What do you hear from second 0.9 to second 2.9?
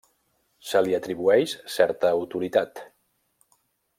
atribueix certa autoritat.